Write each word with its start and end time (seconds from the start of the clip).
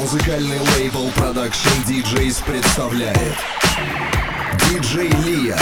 Музыкальный 0.00 0.58
лейбл 0.58 1.08
Production 1.08 1.84
DJs 1.86 2.42
представляет. 2.46 3.36
Диджей 4.70 5.10
Лия 5.26 5.58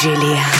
Julia. 0.00 0.59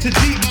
to 0.00 0.10
deep 0.10 0.47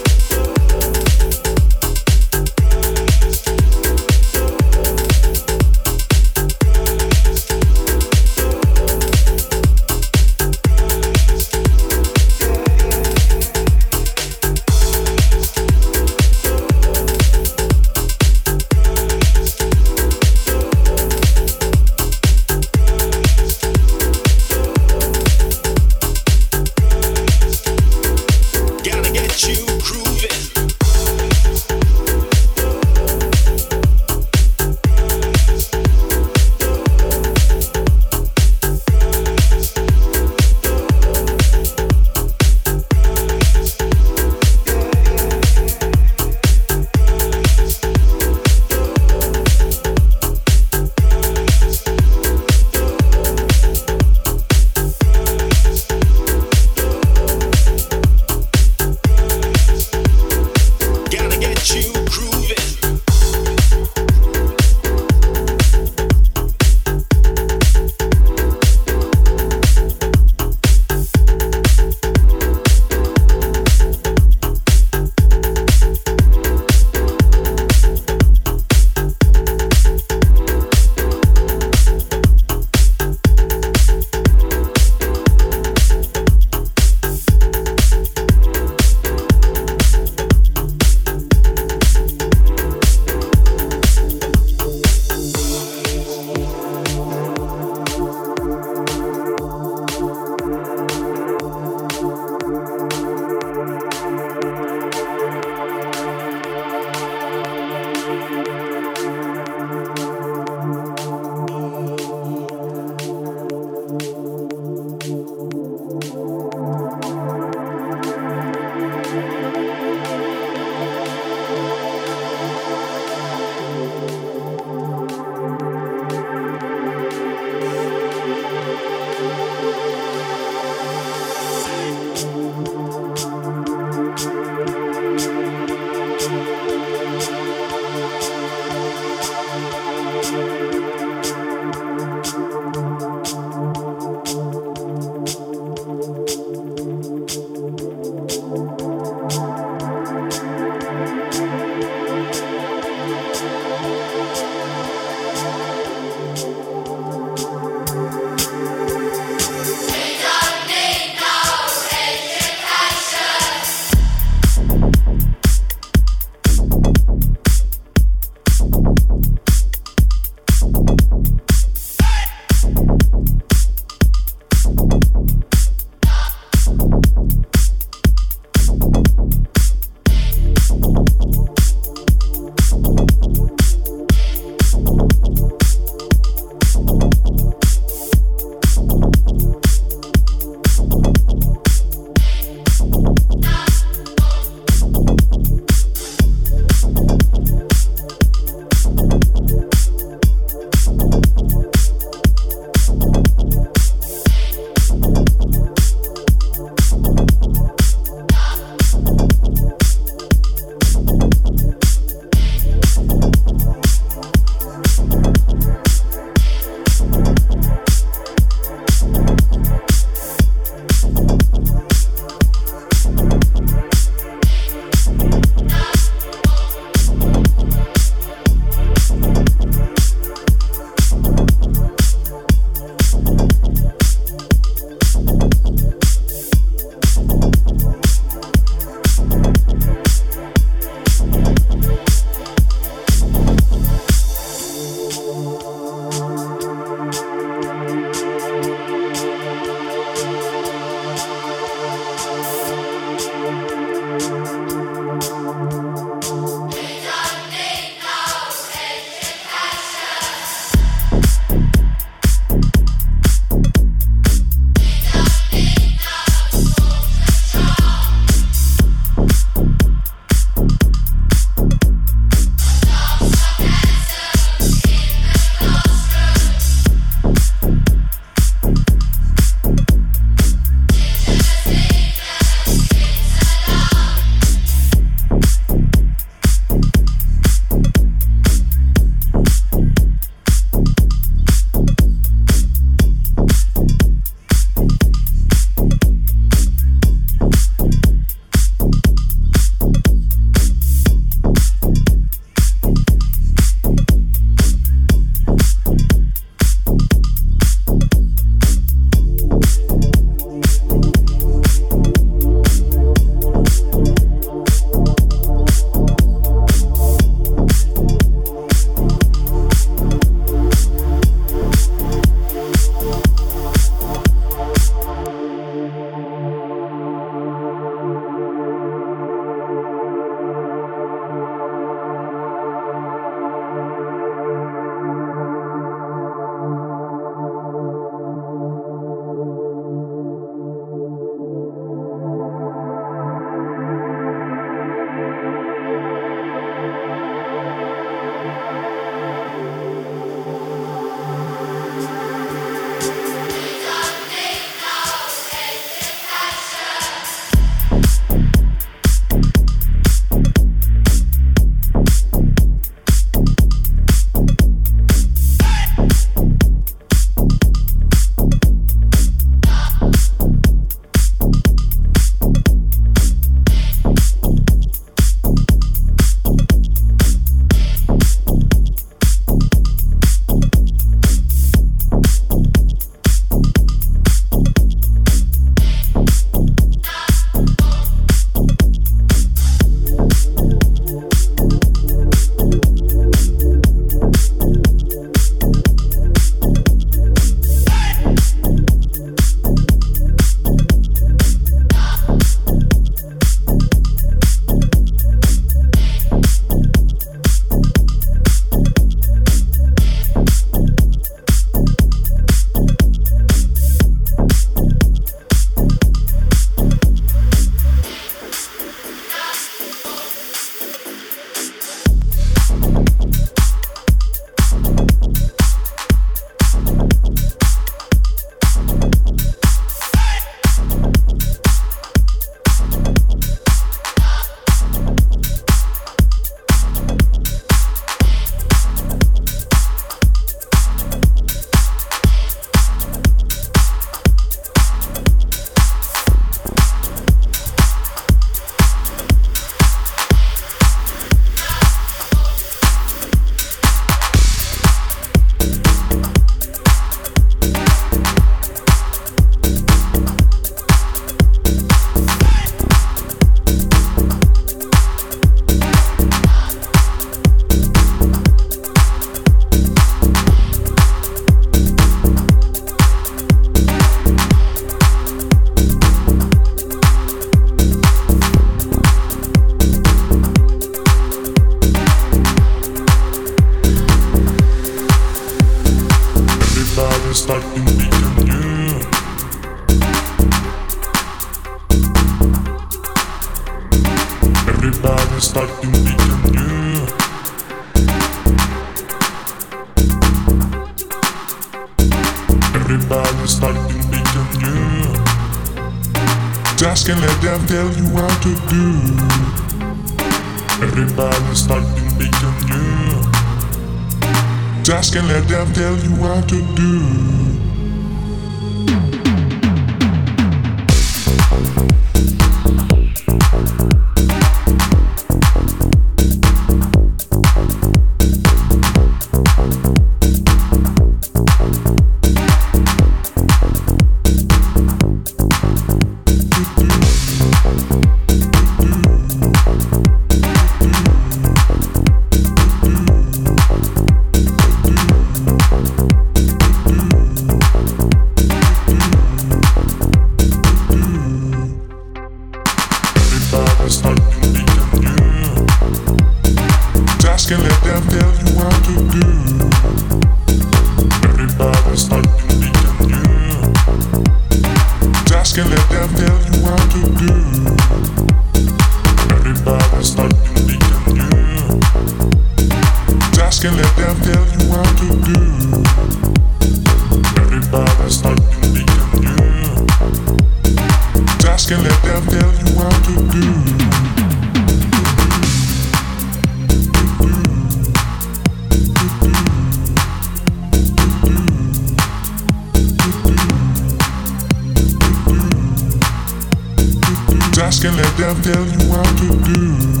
just 597.80 597.94
can't 597.94 597.96
let 597.96 598.16
them 598.18 598.42
tell 598.42 598.66
you 598.66 598.78
what 598.90 599.06
to 599.16 599.28
do. 599.44 600.00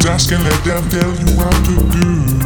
Just 0.00 0.30
can't 0.30 0.44
let 0.44 0.64
them 0.64 0.88
tell 0.90 1.12
you 1.12 1.36
what 1.36 1.64
to 1.64 1.74
do. 1.90 2.43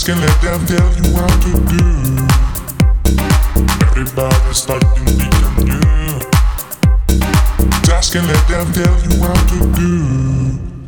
Just 0.00 0.08
can't 0.08 0.20
let 0.22 0.40
them 0.40 0.64
tell 0.64 0.90
you 0.96 1.12
how 1.14 1.28
to 1.28 1.52
do. 1.68 1.84
Everybody's 4.00 4.56
starting 4.56 4.88
to 4.96 5.02
become 5.12 5.56
new. 5.68 6.20
Just 7.84 8.08
can't 8.14 8.26
let 8.26 8.48
them 8.48 8.72
tell 8.72 8.96
you 9.04 9.20
how 9.20 9.34
to 9.34 9.58
do. 9.76 10.79